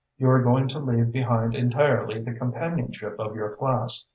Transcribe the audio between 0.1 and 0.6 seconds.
You are